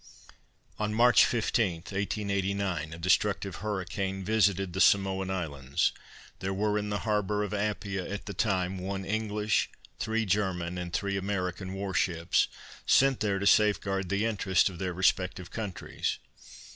[0.79, 5.91] On March 15, 1889, a destructive hurricane visited the Samoan Islands.
[6.39, 9.69] There were in the harbor of Apia, at the time one English,
[9.99, 12.47] three German, and three American war ships,
[12.87, 16.17] sent there to safeguard the interests of their respective countries.